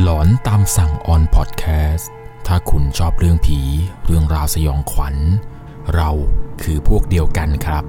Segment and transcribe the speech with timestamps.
[0.00, 2.10] หลอนตามสั่งออนพอดแคสต์
[2.46, 3.58] ถ้าคุณชอบเรื่องผี
[4.04, 5.16] เรื่องราวสยองขวัญ
[5.94, 6.10] เรา
[6.62, 7.84] คือพวกเดียวกันครับ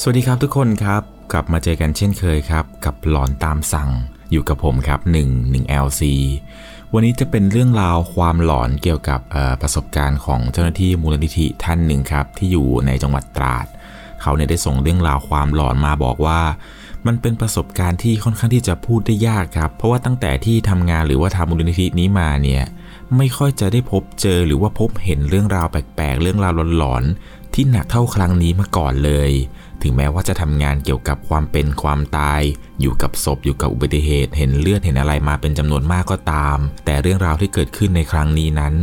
[0.00, 3.90] สวัสดีครับทุกคนครับ กลับมาเจอกันเช่นเคยครับ กับหลอนตามสั่ง
[4.32, 6.02] อยู่กับผมครับ 1 1 LC
[6.92, 9.20] วันนี้จะเป็นเรื่องราวความหลอนเกี่ยวกับ
[9.60, 13.66] ประสบการณ์ของเจ้าหน้าที่มูลนิธิท่านหนึ่งครับ ที่อยู่ในจังหวัดตราด
[14.22, 16.40] เขาเนี่ยได้ส่งเรื่องราวความหลอนมาบอกว่า
[17.06, 22.64] มันเป็นประสบการณ์ที่ค่อนข้างที่จะพูดได้ยากครับ เพราะว่าตั้งแต่ที่ทำงานหรือว่าทำมูลนิธินี้มาเนี่ย
[23.16, 29.30] ไม่ค่อยจะได้พบเจอหรือว่าพบเห็นเรื่องราวแปลกๆ เรื่องราวหลอนๆ ที่หนักเท่าครั้งนี้มาก่อนเลย
[29.82, 32.40] ถึงแม้ว่าจะทำงานเกี่ยวกับความเป็นความตาย
[32.80, 38.74] อยู่กับศพอยู่กับอุบัติเหตุ เห็นเลือดเห็นอะไรมาเป็นจำนวนมากก็ตาม แต่เรื่องราวที่เกิดขึ้นในครั้งนี้นั้น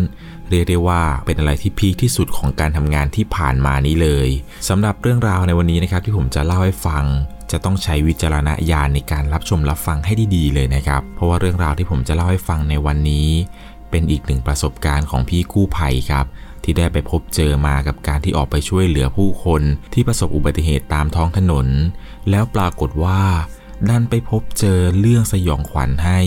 [0.50, 4.30] เรียกได้ว่าเป็นอะไรที่พีคที่สุดของการทำงานที่ผ่านมานี้เลย
[4.70, 7.04] สำหรับเรื่องราวในวันนี้นะครับที่ผมจะเล่าให้ฟัง
[7.52, 13.30] จะต้องใช้วิจารณญาณในการรับชมรับฟังให้ดีๆเลยนะครับ เพราะว่าเรื่องราวที่ผมจะเล่าให้ฟังในวันนี้
[13.90, 16.26] เป็นอีกหนึ่งประสบการณ์ของพี่กู้ภัยครับ
[16.64, 19.62] ที่ได้ไปพบเจอมากับการที่ออกไปช่วยเหลือผู้คน
[19.94, 21.68] ที่ประสบอุบัติเหตุตามท้องถนน
[22.30, 23.22] แล้วปรากฏว่า
[23.90, 26.20] ดันไปพบเจอเรื่องสยองขวัญให้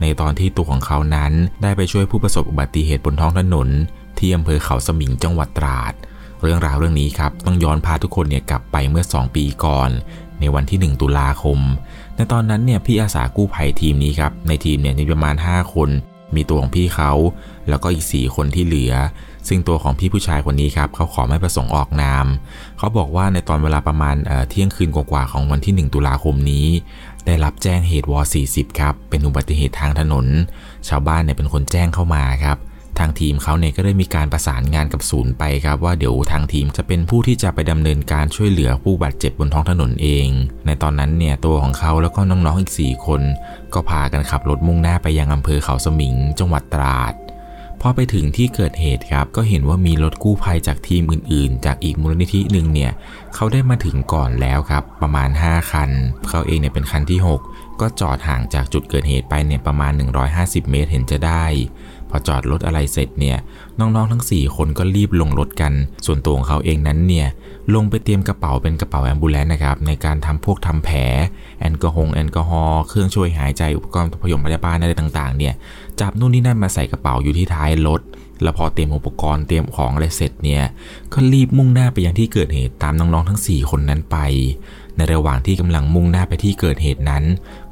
[0.00, 3.68] ในตอนที่ตัวของเขานั้น ได้ไปช่วยผู้ประสบอุบัติเหตุบนท้องถนน
[4.18, 5.94] ที่อำเภอเขาสมิงจังหวัดตราด
[6.42, 9.90] เรื่องราวเรื่องนี้ครับต้องย้อนพาทุกคนเนี่ยกลับไปเมื่อ 2 ปีก่อน
[10.40, 11.58] ในวันที่ 1 ตุลาคม
[12.16, 15.90] ในตอนนั้นเนี่ยพี่อาสากู้ภัยทีมนี้ครับ ในทีมเนี่ยมีประมาณ 5 คน
[16.34, 17.12] มีตัวของพี่เขา
[17.68, 18.94] แล้วก็อีก 4 คนที่เหลือ
[19.48, 22.26] ซึ่งตัวของพี่ผู้ชายคนนี้ครับเขาขอไม่ประสงค์ออกนาม
[22.78, 24.16] เขาบอกว่าในตอนเวลาประมาณ
[24.50, 26.66] เที่ยงคืนกว่าๆของวันที่ 1 ตุลาคมนี้
[27.26, 28.20] ได้รับแจ้งเหตุวอ
[28.50, 30.26] 40 ครับ เป็นอุบัติเหตุทางถนน
[30.88, 32.58] ชาวบ้านเนี่ยเป็นคนแจ้งเข้ามาครับ
[32.98, 40.28] ทางทีมเขาเนี่ยก็ได้มีการประสานงานกับศูนย์ไปครับว่าเดี๋ยวทางทีมจะเป็นผู้ที่จะไปดำเนินการช่วยเหลือผู้บาดเจ็บบนท้องถนนเอง
[40.66, 43.22] ในตอนนั้นเนี่ยตัวของเขาแล้วก็น้องๆอีก 4 คน
[43.74, 47.14] ก็พากันขับรถมุ่งหน้าไปยังอำเภอเขาสมิง จังหวัดตราด
[47.80, 52.92] พอไปถึงที่เกิดเหตุครับก็เห็นว่ามีรถกู้ภัยจากทีมอื่นๆ จากอีกมูลนิธิหนึ่งเนี่ย
[53.34, 55.90] เขาได้มาถึงก่อนแล้วครับประมาณ 5 คัน
[56.28, 57.20] เขาเองเนี่ยเป็นคันที่
[57.50, 59.92] 6 ก็จอดห่างจากจุดเกิดเหตุไปเนี่ยประมาณ
[60.32, 61.44] 150 เมตรเห็นจะได้
[62.16, 63.38] อจอดรถอะไรเสร็จเนี่ย
[63.78, 65.72] น้องๆทั้ง 4 คนก็รีบลงรถกัน
[66.06, 67.26] ส่วนตัวของเขาเองนั้นเนี่ย
[67.74, 70.98] ลงไปเตรียมกระเป๋าเป็นกระเป๋าแอมบูเลนนะครับ ในการทำพวกทำแผล
[71.60, 75.54] แอลกอฮอล์แอลกอฮอล์เครื่องช่วยหายใจอุปกรณ์พยมพยาบาลอะไรต่างๆ เนี่ย
[76.00, 78.00] จับนู่นนี่นั่นมาใส่กระเป๋าอยู่ที่ท้ายรถ
[78.42, 80.62] แล้วพอเตรียมอุปกรณ์เตรียมของอะไรเสร็จเนี่ย
[81.12, 84.16] ก็รีบมุ่งหน้าไปยังที่เกิดเหตุตามน้องๆทั้ง 4 คนนั้นไป
[84.96, 87.24] ในระหว่างที่กำลังมุ่งหน้าไปที่เกิดเหตุนั้น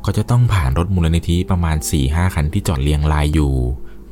[0.05, 3.55] ก็จะต้องผ่านรถมูลนิธิประมาณ4-5คันที่จอดเรียงรายอยู่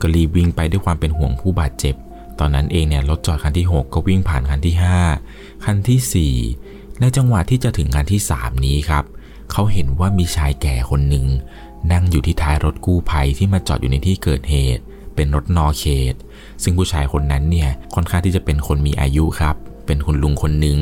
[0.03, 1.95] ก็รีบวิ่งไปด้วยความเป็นห่วงผู้บาดเจ็บ
[2.39, 4.75] ตอนนั้นเองเนี่ยรถจอดคันที่ 6 ก็วิ่งผ่านคันที่
[5.19, 9.05] 5 คันที่4ในจังหวะที่จะถึงคันที่ 3 นี้ครับ
[9.53, 11.27] เขาเห็นว่ามีชายแก่คนหนึ่ง
[11.93, 14.83] นั่งอยู่ที่ท้ายรถกู้ภัยที่มาจอดอยู่ในที่เกิดเหตุ
[15.15, 16.15] เป็นรถนอเขต
[16.63, 20.79] ซึ่งผู้ชายคนนั้นเนี่ยค่อนข้างที่จะเป็นคนมีอายุครับ เป็นคุณลุงคนหนึ่ง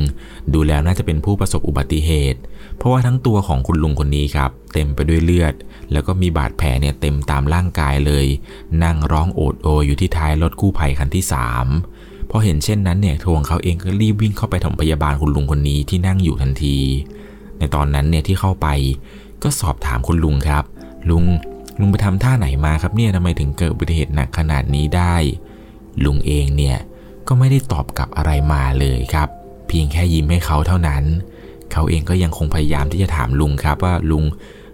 [0.52, 2.40] ดูแล้วน่าจะเป็นผู้ประสบอุบัติเหตุ
[2.80, 5.54] เพราะว่าทั้งตัวของคุณลุงคนนี้ครับ เต็มไปด้วยเลือด
[5.92, 8.26] แล้วก็มีบาดแผลเนี่ยเต็มตามร่างกายเลย
[8.84, 11.24] นั่งร้องโอดโอยอยู่ที่ท้ายรถกู้ภัยคันที่
[11.76, 16.76] 3พอเห็นเช่นนั้นเนี่ยทวงเขาเองก็รีบวิ่งเข้าไปถมพยาบาลคุณลุงคนนี้ที่นั่งอยู่ทันที
[17.58, 18.68] ในตอนนั้นเนี่ยที่เข้าไป
[19.42, 20.64] ก็สอบถามคุณลุงครับ
[21.10, 21.24] ลุง
[21.80, 25.14] ลุงไปทำท่าไหนมาครับเนี่ยทำไมถึงเกิดอุบัติเหตุหนักขนาดนี้ได้
[26.04, 26.78] ลุงเองเนี่ย
[27.28, 29.28] ก็ไม่ได้ตอบกลับอะไรมาเลยครับ
[29.68, 31.04] เพียงแค่ยิ้มให้เขาเท่านั้น
[31.72, 34.24] เขาเองก็ยังคงพยายามที่จะถามลุงครับว่าลุง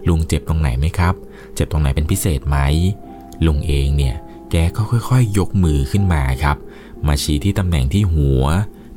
[0.07, 1.13] ลุงเจ็บตรงไหนไหมครับ
[1.55, 2.57] เจ็บตรงไหนเป็นพิเศษไหม
[3.45, 4.15] ลุงเองเนี่ย
[4.51, 6.57] แกก็ค่อยๆ ยกมือขึ้นมาครับ
[7.07, 8.43] มาชี้ที่ตำแหน่งที่หัว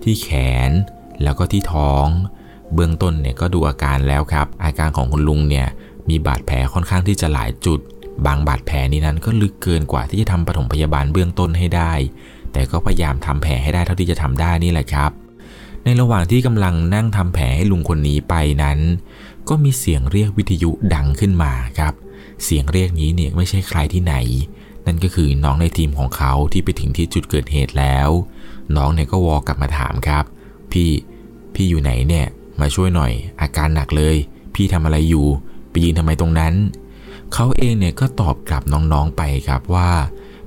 [0.03, 0.29] ที่แข
[0.69, 0.71] น
[1.23, 2.07] แล้วก็ที่ท้อง
[2.75, 5.67] เบื้องต้นเนี่ยก็ดูอาการแล้วครับ อาการของคุณลุงเนี่ย
[6.09, 7.81] มีบาดแผลค่อนข้างที่จะหลายจุด
[8.27, 11.93] บางบาดแผลนี้นั้นก็ลึกเกินกว่าที่จะทำปฐมพยาบาลเบื้องต้นให้ได้
[12.53, 15.11] แต่ก็พยายามทำแผลให้ได้เท่าที่จะทำได้นี่แหละครับ
[15.85, 18.79] ในระหว่างที่กำลังนั่งทำแผลให้ลุงคนนี้ไปนั้น
[19.49, 21.95] ก็มีเสียงเรียกวิทยุดังขึ้นมาครับ
[22.45, 24.15] เสียงเรียกนี้เนี่ยไม่ใช่ใครที่ไหน
[24.87, 28.09] นั่นก็คือน้องในทีมของเขาที่ไปถึงที่จุดเกิดเหตุแล้ว
[28.77, 30.25] น้องเนี่ยก็วอกลับมาถามครับ
[30.73, 30.91] พี่
[31.55, 32.27] พี่อยู่ไหนเนี่ย
[32.61, 34.17] มาช่วยหน่อย อาการหนักเลย
[34.55, 35.27] พี่ทำอะไรอยู่
[35.71, 36.55] ไปยืนทำไมตรงนั้น
[37.35, 39.91] เขาเองเนี่ยก็ตอบกลับน้องๆไปครับว่า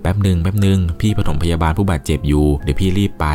[0.01, 3.27] แป๊บหนึ่งแป๊บหนึ่งพี่ปฐมพยาบาลผู้บาดเจ็บอยู่ เดี๋ยวพี่รีบไป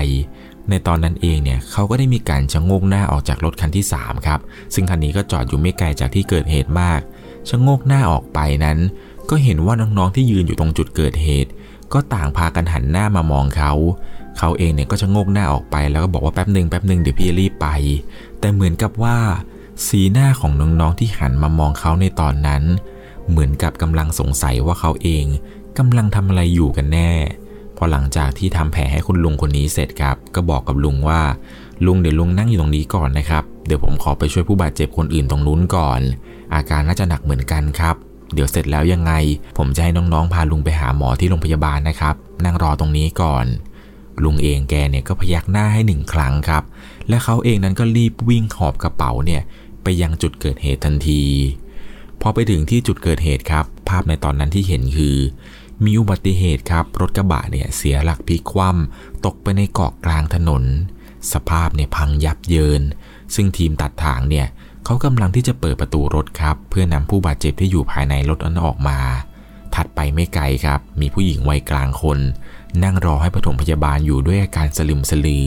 [0.70, 4.40] ในตอนนั้นเองเนี่ยเขาก็ได้มีการชะโงกหน้าออกจากรถคันที่ 3 ครับ
[4.74, 7.00] ซึ่งคันนี้ก็จอดอยู่ไม่ไกลจากที่เกิดเหตุมาก
[7.48, 8.78] ชะโงกหน้าออกไปนั้น
[9.30, 11.50] ก็เห็นว่าน้องๆที่ยืนอยู่ตรงจุดเกิดเหตุ
[11.92, 13.72] ก็ต่างพากันหันหน้ามามองเขา
[14.38, 17.68] เขาเองเนี่ยก็ชะโงกหน้าออกไปแล้วก็บอกว่าแป๊บหนึ่งแป๊บหนึ่งเดี๋ยวพี่รีบไป
[18.40, 19.16] แต่เหมือนกับว่า
[19.86, 22.62] สีหน้าของน้องๆที่หันมามองเขาในตอนนั้น
[23.28, 25.24] เหมือนกับกำลังสงสัยว่าเขาเอง
[25.78, 27.10] กำลังทำอะไรอยู่กันแน่
[27.78, 31.20] พอหลังจากที่ทำแผลให้คุณลุงคนนี้เสร็จครับ ก็บอกกับลุงว่า
[31.86, 36.00] ลุงเดี๋ยวลุงนั่งอยู่ตรงนี้ก่อนนะครับ เดี๋ยวผมขอไปช่วยผู้บาดเจ็บคนอื่นตรงนู้นก่อน
[36.54, 37.94] อาการน่าจะหนักเหมือนกันครับ
[38.34, 39.12] เดี๋ยวเสร็จแล้วยังไง
[39.58, 42.14] ผมจะให้น้องๆพาลุงไปหาหมอที่โรงพยาบาลนะครับ
[42.44, 43.46] นั่งรอตรงนี้ก่อน
[44.25, 46.62] ลุงเองแกเนี่ยก็พยักหน้าให้หนึ่งครั้งครับ
[47.08, 49.42] และเขาเองนั้นก็รีบวิ่งหอบกระเป๋าเนี่ย
[49.82, 51.22] ไปยังจุดเกิดเหตุทันที
[52.20, 55.16] พอไปถึงที่จุดเกิดเหตุครับ ภาพในตอนนั้นที่เห็นคือ
[55.84, 60.62] มีอุบัติเหตุครับ รถกระบะเนี่ยเสียหลักพลิกคว่ำตกไปในเกาะกลางถนน
[61.32, 62.82] สภาพเนี่ยพังยับเยิน
[63.34, 64.46] ซึ่งทีมตัดถางเนี่ย
[64.84, 68.98] เขากำลังที่จะเปิดประตูรถครับ เพื่อนำผู้บาดเจ็บที่อยู่ภายในรถนั้นออกมา
[69.75, 72.19] ถัดไปไม่ไกลครับ มีผู้หญิงวัยกลางคน
[72.84, 75.46] นั่งรอให้ปฐมพยาบาลอยู่ด้วยอาการสลึมสลือ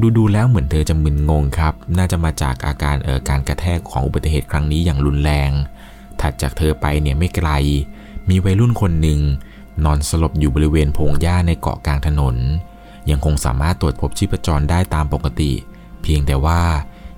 [0.00, 5.50] ดูดูแล้วเหมือนเธอจะมึนงงครับ น่าจะมาจากอาการเอ่อการกระแทกของอุบัติเหตุครั้งนี้อย่างรุนแรง
[6.20, 7.50] ถัดจากเธอไปเนี่ยไม่ไกล
[8.28, 9.20] มีวัยรุ่นคนหนึ่ง
[9.84, 12.36] นอนสลบอยู่บริเวณพงหญ้าในเกาะกลางถนน
[13.10, 15.52] ยังคงสามารถตรวจพบชีพจรได้ตามปกติ
[16.02, 16.60] เพียงแต่ว่า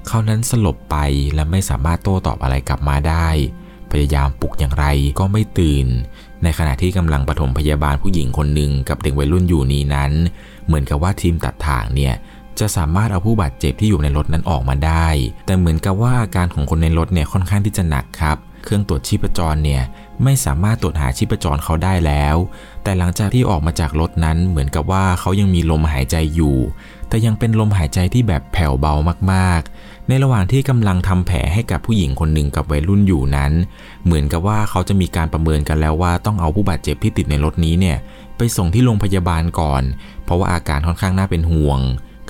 [0.07, 0.97] เขานั้นสลบไป
[1.35, 3.29] และไม่สามารถโต้ตอบอะไรกลับมาได้
[3.91, 4.87] พยายามปลุกอย่างไร
[5.19, 5.87] ก็ไม่ตื่น
[6.43, 10.13] ในขณะที่กำลังปฐมพยาบาลผู้หญิงคนหนึ่งกับเด็กวัยรุ่นอยู่นี้นั้น
[10.67, 12.15] เหมือนกับว่าทีมตัดถ่างเนี่ย
[12.61, 15.07] จะสามารถเอาผู้บาดเจ็บที่อยู่ในรถนั้นออกมาได้
[15.47, 19.83] แต่เหมือนกับว่าอาการของคนในรถเนี่ยค่อนข้างที่จะหนักครับ เครื่องตรวจชีพจรเนี่ย
[20.25, 22.37] ไม่สามารถตรวจหาชีพจรเขาได้แล้ว
[22.83, 26.57] แต่หลังจากที่ออกมาจากรถนั้นเหมือนกับว่าเขายังมีลมหายใจอยู่
[27.09, 28.95] แต่ยังเป็นลมหายใจที่แบบแผ่วเบา
[29.33, 33.53] มากๆ ในระหว่างที่กำลังทำแผลให้กับผู้หญิงคนหนึ่งกับวัยรุ่นอยู่นั้น
[34.05, 37.97] เหมือนกับว่าเขาจะมีการประเมินกันแล้วว่าต้องเอาผู้บาดเจ็บที่ติดในรถนี้เนี่ย
[38.37, 39.83] ไปส่งที่โรงพยาบาลก่อน
[40.25, 41.81] เพราะว่าอาการค่อนข้างน่าเป็นห่วง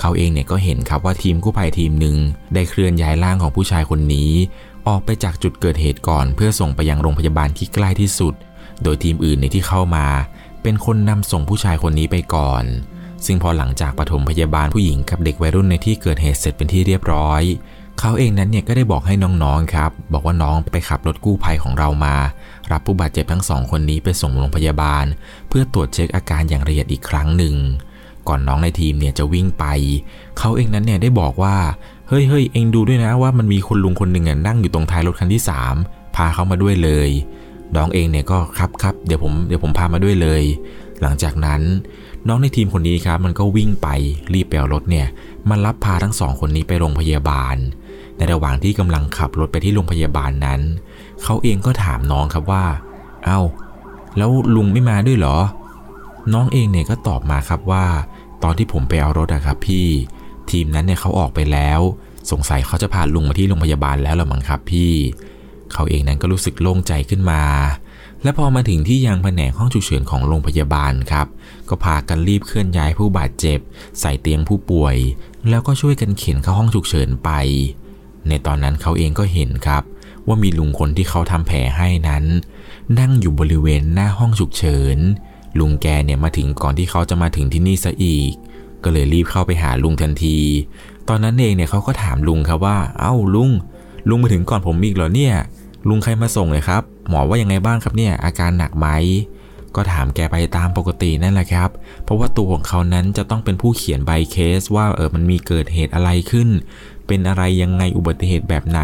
[0.01, 2.17] เขาเองเนี่ยก็เห็นครับว่าทีมกู้ภัยทีมหนึ่ง
[2.55, 4.31] ได้เคลื่อนย้ายร่างของผู้ชายคนนี้
[4.89, 8.35] ออกไปจากจุดเกิดเหตุก่อนเพื่อส่งไปยังโรงพยาบาลที่ใกล้ที่สุด
[8.83, 10.07] โดยทีมอื่นในที่เข้ามา
[10.63, 12.65] เป็นคนนำส่งผู้ชายคนนี้ไปก่อน
[13.27, 17.43] ซึ่งพอหลังจากปฐมพยาบาลผู้หญิงกับเด็กวัยรุ่นในที่เกิดเหตุเสร็จเป็นที่เรียบร้อย
[17.99, 22.15] เขาเองนั้นเนี่ยก็ได้บอกให้น้องๆครับ บอกว่าน้องไปขับรถกู้ภัยของเรามา
[22.73, 25.05] รับผู้บาดเจ็บทั้งสองคนนี้ไปส่งโรงพยาบาล
[25.49, 27.55] เพื่อตรวจเช็คอาการอย่างละเอียดอีกครั้งหนึ่ง
[28.29, 29.65] ก่อนน้องในทีมเนี่ยจะวิ่งไป
[30.39, 31.57] เขาเองนั้นเนี่ยได้บอกว่า
[32.13, 35.43] เฮ้ยเฮ้ยเองดูด้วยนะว่ามันมีคนลุงคนหนึ่งนั่งอยู่ตรงท้ายรถคันที่
[35.79, 37.11] 3 พาเขามาด้วยเลย
[37.77, 40.43] น้องเองเนี่ยก็ครับครับเดี๋ยวผมเดี๋ยวผมพามาด้วยเลย
[41.03, 41.61] หลังจากนั้น
[42.29, 43.89] น้องในทีมคนนี้ครับ มันก็วิ่งไป
[44.33, 45.07] รีบไปเอารถเนี่ย
[45.49, 47.57] มารับพาทั้งสองคนนี้ไปโรงพยาบาล
[48.17, 50.61] ในระหว่างที่กำลังขับรถไปที่โรงพยาบาลนั้น
[51.23, 52.65] เขาเองก็ถามน้องครับว่า
[53.25, 53.41] เอา้า
[54.17, 55.37] แล้วลุงไม่มาด้วยเหรอ
[56.33, 57.85] น้องเองเนี่ยก็ตอบมาครับว่า
[58.43, 59.89] ตอนที่ผมไปเอารถอะครับพี่
[60.53, 61.81] ทีมนั้นเนี่ยเขาออกไปแล้ว
[62.31, 64.93] สงสัยเขาจะพาลุงมาที่โรงพยาบาลแล้วละมั้งครับพี่
[65.73, 67.43] เขาเองนั้นก็รู้สึกโล่งใจขึ้นมา
[68.23, 71.27] และพอมาถึงที่ยังแผนกห้องฉุกเฉินของโรงพยาบาลครับ
[71.69, 73.59] ก็พากันรีบเคลื่อนย้ายผู้บาดเจ็บ
[74.01, 74.97] ใส่เตียงผู้ป่วย
[75.49, 77.31] แล้วก็ช่วยกันเข็นเข้าห้องฉุกเฉินไป
[78.29, 79.83] ในตอนนั้นเขาเองก็เห็นครับ
[80.27, 82.25] ว่ามีลุงคนที่เขาทำแผลให้นั้น
[82.99, 84.99] นั่งอยู่บริเวณหน้าห้องฉุกเฉิน
[85.59, 88.33] ลุงแกเนี่ยมาถึงก่อนที่เขาจะมาถึงที่นี่ซะอีก
[88.85, 90.39] ก็เลยรีบเข้าไปหาลุงทันที
[91.09, 93.51] ตอนนั้นเองเนี่ยเขาก็ถามลุงครับว่า เอ้าลุง
[94.09, 95.35] ลุงมาถึงก่อนผมอีกเหรอเนี่ย
[95.89, 98.87] ลุงใครมาส่งเลยครับ หมอว่ายังไงบ้างครับเนี่ย อาการหนักไหม
[99.77, 101.71] ก็ถามแกไปตามปกตินั่นแหละครับ
[102.05, 106.49] เพราะว่าตัวของเขานั้นจะต้องเป็นผู้เขียนใบเคสว่าเออมันมีเกิดเหตุอะไรขึ้น
[107.07, 108.81] เป็นอะไรยังไงอุบัติเหตุแบบไหน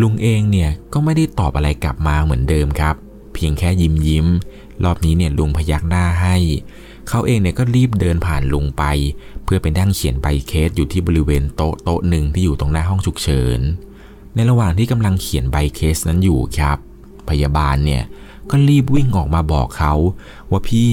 [0.00, 2.94] ลุงเองเนี่ยก็ไม่ได้ตอบอะไรกลับมาเหมือนเดิมครับ
[3.34, 4.26] เพียงแค่ยิ้มยิ้ม
[4.84, 6.36] รอบนี้เนี่ยลุงพยักหน้าให้
[7.10, 8.84] เขาเองเนี่ยก็รีบเดินผ่านลุงไป
[9.44, 13.60] เพื่อไปนั่งเขียนใบเคสอยู่ที่บริเวณโต๊ะโต๊ะหนึ่งที่อยู่ตรงหน้าห้องฉุกเฉิน
[14.34, 16.78] ในระหว่างที่กำลังเขียนใบเคสนั้นอยู่ครับ
[17.28, 18.02] พยาบาลเนี่ย
[18.50, 19.94] ก็รีบวิ่งออกมาบอกเขา
[20.50, 20.90] ว่าพี่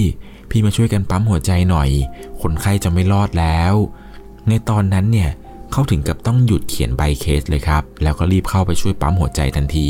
[0.49, 1.89] พี่มาช่วยกันปั๊มหัวใจหน่อย
[2.41, 3.73] คนไข้จะไม่รอดแล้ว
[4.47, 5.29] ในตอนนั้นเนี่ย
[5.71, 9.89] เขาถึงกับต้องหยุดเขียนใบเคสเลยครับ แล้วก็รีบเข้าไปช่วยปั๊มหัวใจทันที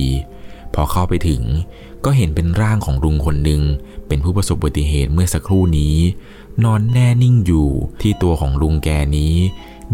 [0.74, 1.41] พอเข้าไปถึง
[2.05, 3.61] ก็เห็นเป็นร่างของลุงคนหนึ่ง
[4.07, 5.97] เป็นผู้ประสบอุบัติเหตุเมื่อสักครู่นี้
[6.63, 7.69] นอนแน่นิ่งอยู่
[8.01, 9.35] ที่ตัวของลุงแกนี้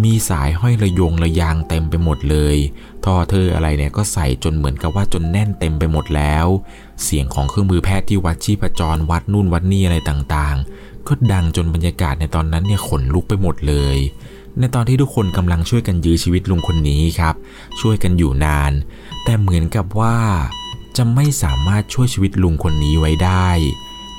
[0.04, 2.58] มีสายห้อยระยงระยางเต็มไปหมดเลย
[3.06, 6.46] ท่อเธออะไรเนี่ยก็ใส่จนเหมือนกับว่าจนแน่นเต็มไปหมดแล้ว
[7.04, 13.98] เสียงของเครื่องมือแพทย์ที่วัดชีพจรวัดนู่นวัดนี่อะไรต่างๆ ก็ดังจนบรรยากาศในตอนนั้นเนี่ยขนลุกไปหมดเลย
[14.60, 17.36] ในตอนที่ทุกคนกำลังช่วยกันยื้อชีวิตลุงคนนี้ครับ
[17.82, 18.72] ช่วยกันอยู่นาน
[19.24, 20.16] แต่เหมือนกับว่า
[20.98, 23.48] จะไม่สามารถช่วยชีวิตลุงคนนี้ไว้ได้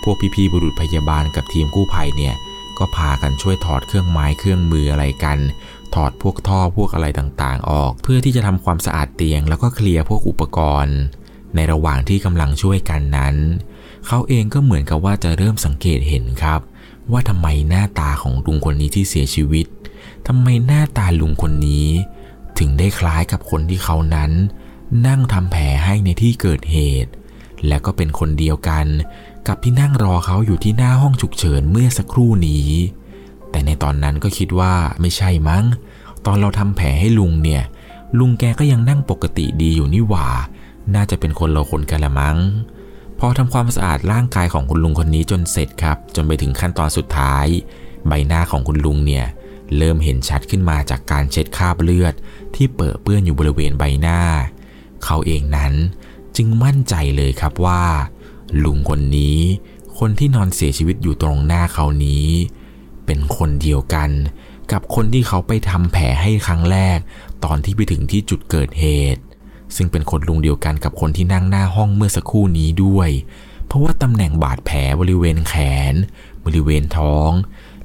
[0.03, 2.35] พวกพี่ๆบุรุษพยาบาลกับทีมกู้ภัยเนี่ย
[2.79, 5.39] ก็พากันช่วยถอดเครื่องไม้เครื่องมืออะไรกัน
[5.95, 10.99] ถอดพวกท่อพวกอะไรต่างๆ ออก เพื่อที่จะทำความสะอาดเตียง แล้วก็เคลียร์พวกอุปกรณ์
[11.55, 13.37] ในระหว่างที่กำลังช่วยกันนั้น
[14.07, 16.61] เขาเองก็เหมือนกับว่าจะเริ่มสังเกตเห็นครับ
[17.13, 19.67] ว่าทำไมหน้าตาของลุงคนนี้ที่เสียชีวิต
[20.29, 21.89] ทำไมหน้าตาลุงคนนี้
[22.59, 24.31] ถึงได้คล้ายกับคนที่เขานั้น
[25.07, 27.11] นั่งทำแผลให้ในที่เกิดเหตุ
[27.67, 28.87] และก็เป็นคนเดียวกัน
[29.49, 32.69] กับที่นั่งรอเขาอยู่ที่หน้าห้องฉุกเฉินเมื่อสักครู่นี้
[33.51, 35.65] แต่ในตอนนั้นก็คิดว่าไม่ใช่มั้ง
[36.27, 37.63] ตอนเราทำแผลให้ลุงเนี่ย
[38.19, 40.29] ลุงแกก็ยังนั่งปกติดีอยู่นี่หว่า
[40.95, 42.39] น่าจะเป็นคนเราคนกันละมั้ง
[43.19, 47.47] พอทำความสะอาดร่างกายของคุณลุงคนนี้จนเสร็จครับ จนไปถึงขั้นตอนสุดท้าย
[48.07, 49.27] ใบหน้าของคุณลุงเนี่ย
[49.77, 52.15] เริ่มเห็นชัดขึ้นมาจากการเช็ดคราบเลือด
[52.55, 54.21] ที่เปื้อเปื้อนอยู่บริเวณใบหน้า
[55.05, 55.73] เขาเองนั้น
[56.37, 57.85] จึงมั่นใจเลยครับว่า
[58.65, 59.39] ลุงคนนี้
[59.99, 62.27] คนที่นอนเสียชีวิตอยู่ตรงหน้าเขานี้
[63.07, 64.11] เป็นคนเดียวกัน
[64.73, 66.99] กับคนที่เขาไปทำแผลให้ครั้งแรก
[67.45, 69.23] ตอนที่ไปถึงที่จุดเกิดเหตุ
[69.77, 73.11] ซึ่งเป็นคนลุงเดียวกันกับคนที่นั่งหน้าห้องเมื่อสักครู่นี้ด้วย
[73.67, 75.55] เพราะว่าตำแหน่งบาดแผลบริเวณแข
[75.93, 75.95] น
[76.45, 77.31] บริเวณท้อง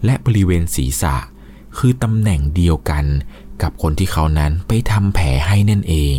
[0.05, 1.15] และบริเวณศีรษะ
[1.77, 3.05] คือตำแหน่งเดียวกัน
[3.61, 6.17] กับคนที่เขานั้นไปทำแผลให้นั่นเอง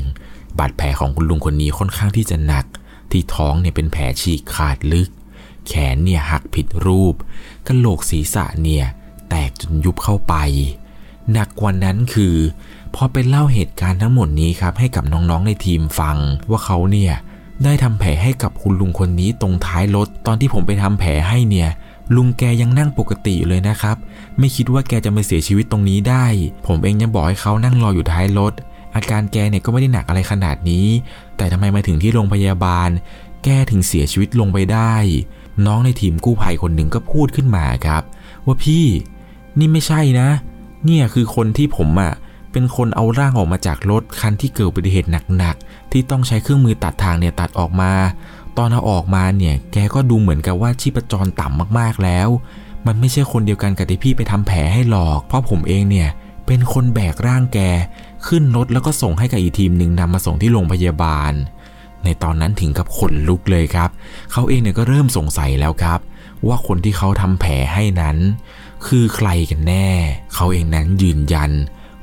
[0.59, 2.65] บาดแผลของคุณลุงคนนี้ค่อนข้างที่จะหนัก
[3.11, 5.09] ที่ท้องเนี่ยเป็นแผลฉีกขาดลึก
[5.67, 7.15] แขนเนี่ยหักผิดรูป
[7.67, 8.85] กระโหลกศีรษะเนี่ย
[9.31, 10.35] แตกจนยุบเข้าไป
[11.33, 12.37] หนักกว่านั้นคือ
[12.95, 16.17] พอเป็นเล่าเหตุการณ์ทั้งหมดนี้ครับให้กับน้องๆในทีมฟัง
[16.51, 17.13] ว่าเขาเนี่ย
[17.65, 21.69] ได้ทำแผลให้กับคุณลุงคนนี้ตรงท้ายรถตอนที่ผมไปทำแผลให้เนี่ย
[22.17, 23.97] ลุงแกยังนั่งปกติอยู่เลยนะครับ
[24.39, 26.27] ไม่คิดว่าแกจะมาเสียชีวิตตรงนี้ได้
[26.67, 28.53] ผมเองยังบอกให้เขานั่งรออยู่ท้ายรถ
[28.95, 30.87] อาการแกเนี่ยก็ไม่ได้หนักอะไรขนาดนี้
[31.37, 32.89] แต่ทำไมมาถึงที่โรงพยาบาล
[33.45, 34.95] แกถึงเสียชีวิตลงไปได้
[35.67, 38.03] น้องในทีมกู้ภัยคนหนึ่งก็พูดขึ้นมาครับ
[38.47, 38.85] ว่าพี่
[39.59, 40.29] นี่ไม่ใช่นะ
[40.85, 42.13] เนี่ยคือคนที่ผมอะ่ะ
[42.53, 47.93] เป็นคนเอาร่างออกมาจากรถคันที่เกิดอุบัติเหตุหนักๆ ที่ต้องใช้เครื่องมือตัดทางเนี่ยตัดออกมา
[48.59, 52.29] ตอนเอาออกมาเนี่ย แกก็ดูเหมือนกับว่าชีพจรต่ำมากๆแล้ว
[52.87, 56.09] มันไม่ใช่คนเดียวกันกับที่พี่ไปทำแผลให้หรอก เพราะผมเองเนี่ย
[56.47, 57.59] เป็นคนแบกร่างแก
[58.27, 61.33] ขึ้นรถแล้วก็ส่งให้กับอีกทีมหนึ่งนำมาส่งที่โรงพยาบาล
[62.05, 63.91] ในตอนนั้นถึงกับขนลุกเลยครับ
[64.33, 66.01] เขาเองเนี่ยก็เริ่มสงสัยแล้วครับ
[66.47, 68.17] ว่าคนที่เขาทำแผลให้นั้น
[68.87, 69.89] คือใครกันแน่
[70.35, 71.51] เขาเองนั้นยืนยัน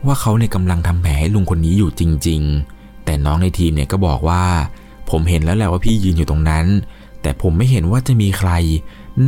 [0.05, 2.41] ว่าเขาในกำลังทำแผลให้ลุงคนนี้อยู่จริง
[2.73, 4.43] ๆ แต่น้องในทีมเนี่ยก็บอกว่า
[5.09, 6.65] ผมเห็นแล้วแหละว่าพี่ยืนอยู่ตรงนั้น
[7.21, 8.51] แต่ผมไม่เห็นว่าจะมีใคร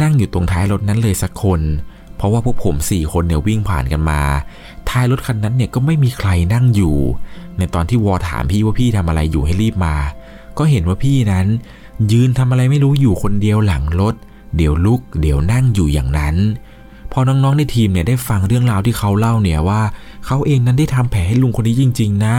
[0.02, 1.62] นั่งอยู่ตรงท้ายรถนั้นเลยสักคน
[2.16, 4.22] เพราะว่าพวกผมสี่คนเนี่ยวิ่งผ่านกันมา
[4.90, 6.96] ท้ายรถคันนั้นเนี่ยก็ไม่มีใครนั่งอยู่
[7.58, 9.96] ในตอนที่วอถามพี่ว่าพี่ทำอะไรอยู่ให้รีบมา
[10.58, 11.48] ก็เห็นว่าพี่นั้น
[12.12, 14.16] ยืนทำอะไรไม่รู้อยู่คนเดียวหลังรถ
[14.56, 16.36] เดี๋ยวลุก เดี๋ยวนั่งอยู่อย่างนั้น
[17.12, 19.82] พอน้องๆในทีมเนี่ยได้ฟังเรื่องราวที่เขาเล่าเนี่ยว่า
[20.26, 22.36] เขาเองนั้นได้ทำแผลให้ลุงคนนี้จริง ๆ นะ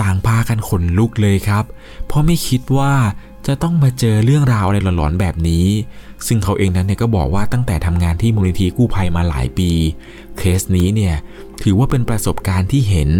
[0.00, 1.64] ต่างพากันขนลุกเลยครับ
[2.06, 2.92] เพราะไม่คิดว่า
[3.46, 5.66] จะต้องมาเจอเรื่องราวอะไรหลอนๆแบบนี้
[6.26, 9.70] ซึ่งเขาเองนั้นเนี่ยก็บอกว่าตั้งแต่ทำงานที่มูลนิธิกู้ภัยมาหลายปี
[10.38, 11.14] เคสนี้เนี่ย
[11.62, 13.10] ถือว่าเป็นประสบการณ์ที่เห็น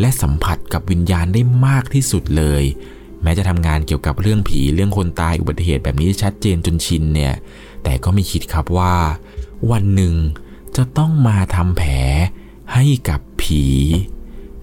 [0.00, 2.64] และสัมผัสกับวิญญาณได้มากที่สุดเลย
[3.22, 7.34] แม้จะทำงานเกี่ยวกับเรื่องผีเรื่องคนตายอุบัติเหตุแบบนี้ชัดเจนจนชินเนี่ย
[7.84, 8.96] แต่ก็ไม่คิดครับว่า
[9.70, 10.14] วันหนึ่ง
[10.76, 11.92] จะต้องมาทำแผล
[12.74, 13.64] ให้กับผี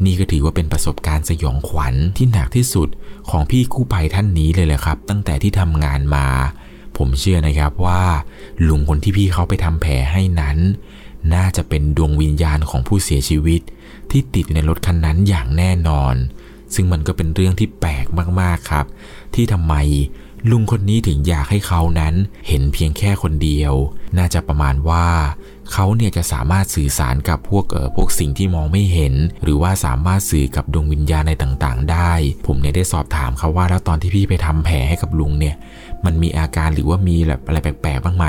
[0.05, 2.89] นี่ก็ถือว่าเป็นประสบการณ์สยองขวัญที่หนักที่สุด
[3.29, 6.27] ของพี่กู้ภัยท่านนี้เลยแหละครับ ตั้งแต่ที่ทำงานมา
[6.98, 8.03] ผมเชื่อนะครับว่า
[8.67, 10.58] ลุงคนที่พี่เขาไปทำแผลให้นั้น
[11.34, 13.62] น่าจะเป็นดวงวิญญาณของผู้เสียชีวิต
[14.12, 16.15] ที่ติดอยู่ในรถคันนั้นอย่างแน่นอน
[16.75, 18.05] ซึ่งมันก็เป็นเรื่องที่แปลก
[18.41, 18.86] มากๆครับ
[19.36, 19.75] ที่ทำไม
[20.51, 22.13] ลุงคนนี้ถึงอยากให้เขานั้น
[22.48, 23.74] เห็นเพียงแค่คนเดียว
[24.17, 25.08] น่าจะประมาณว่า
[25.72, 29.13] เขาเนี่ยจะสามารถสื่อสารกับพวกเออพวกสิ่งที่มองไม่เห็น
[29.44, 32.12] หรือว่าสามารถสื่อกับดวงวิญญาณในต่างๆ ได้
[32.46, 35.55] ผมเนี่ยได้สอบถามเขาว่าแล้วตอนที่พี่ไปทำแผลให้กับลุงเนี่ย
[36.05, 38.25] มันมีอาการหรือว่ามีแบบอะไรแปลกๆบ้างไหม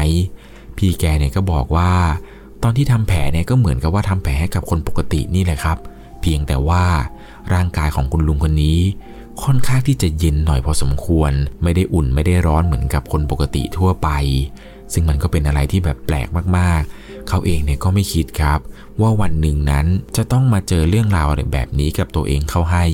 [0.79, 1.91] พี่แกเนี่ยก็บอกว่า
[2.63, 5.79] ตอนที่ทำแผลเนี่ยก็เหมือนกับว่าทำแผลให้กับคนปกตินี่แหละครับ
[6.21, 6.85] เพียงแต่ว่า
[7.55, 8.79] ร่างกายของคุณลุงคนนี้
[9.45, 11.33] ค่อนข้างที่จะเย็นหน่อยพอสมควร
[11.63, 14.09] ไม่ได้อุ่นไม่ได้ร้อนเหมือนกับคนปกติทั่วไป
[14.93, 18.59] ซึ่งมันก็เป็นอะไรที่แบบแปลกมากๆ เขาเองเนี่ยก็ไม่คิดครับ
[19.01, 22.85] ว่าวันหนึ่งนั้นจะต้องมาเจอเรื่องราวอะไรแบบนี้กับตัวเองเข้าให้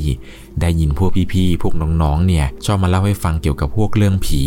[0.61, 4.43] ได้ยินพวกพี่ๆ พวกน้องๆ เนี่ยชอบมาเล่าให้ฟังเกี่ยวกับพวกเรื่องผี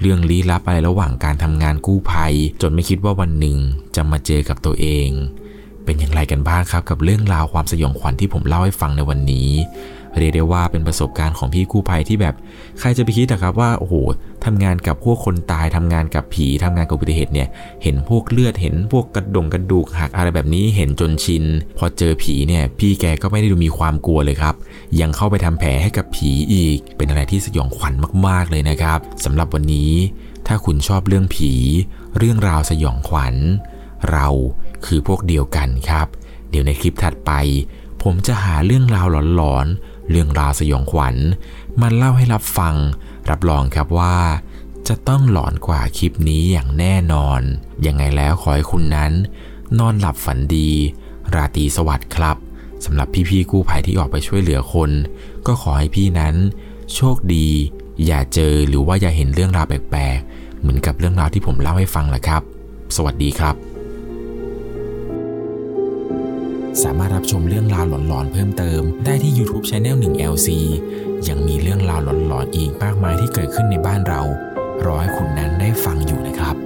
[0.00, 3.58] เรื่องลี้ลับอะไรระหว่างการทำงานกู้ภัย จนไม่คิดว่าวันหนึ่ง
[3.96, 5.08] จะมาเจอกับตัวเอง
[5.84, 9.50] เป็นอย่างไรกันบ้างครับกับเรื่องราวความสยองขวัญที่ผมเล่าให้ฟังในวันนี้
[10.18, 12.34] เรียกได้ว่าเป็นประสบการณ์ของพี่กู้ภัยที่แบบ
[12.80, 13.94] ใครจะไปคิดนะครับว่าโอ้โห
[14.44, 17.48] ทำงานกับพวกคนตายทำงานกับผีทำงานกับอุบัติเหตุเนี่ย
[17.82, 21.44] เห็นพวกเลือดเห็นพวกกระดงกระดูกหักอะไรแบบนี้เห็นจนชิน
[21.78, 24.54] พอเจอผีเนี่ยพี่แกก็ไม่ได้ดูมีความกลัวเลยครับ
[25.00, 27.94] ยังเข้าไปทำแผลให้กับผีอีก เป็นอะไรที่สยองขวัญ
[28.26, 29.92] มาก ๆเลยนะครับสำหรับวันนี้
[30.46, 31.52] ถ้าคุณชอบเรื่องผี
[32.18, 33.34] เรื่องราวสยองขวัญ
[34.10, 34.28] เรา
[34.86, 36.06] คือพวกเดียวกันครับ
[36.50, 37.32] เดี๋ยวในคลิปถัดไป
[38.02, 41.16] ผมจะหาเรื่องราวหลอนๆ เรื่องราวสยองขวัญ
[41.80, 42.74] มาเล่าให้รับฟัง
[43.30, 44.18] รับรองครับว่า
[44.88, 47.40] จะต้องหลอนกว่าคลิปนี้อย่างแน่นอน
[47.86, 49.12] ยังไงแล้วขอให้คุณนั้น
[49.78, 50.70] นอนหลับฝันดี
[51.34, 52.36] ราตรีสวัสดิ์ครับ
[52.84, 54.90] สำหรับพี่ๆกู้ภัยที่ออกไปช่วยเหลือคน
[55.46, 56.34] ก็ขอให้พี่นั้น
[56.94, 57.48] โชคดี
[58.06, 62.42] อย่าเจอหรือว่าอย่าเห็นเรื่องราวแปลกๆ เหมือนกับเรื่องราวที่ผมเล่าให้ฟังแหละครับ
[62.96, 63.75] สวัสดีครับ
[66.82, 70.48] สามารถรับชมเรื่องราวหลอนๆ เพิ่มเติม ได้ที่ YouTube Channel 1 LC
[71.28, 74.22] ยังมีเรื่องราวหลอนๆอีกมากมายที่เกิดขึ้นในบ้านเรา
[74.84, 76.65] รอให้คุณนั้นได้ฟังอยู่นะครับ